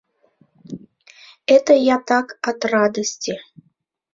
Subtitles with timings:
[1.45, 3.39] Это я так, от радости.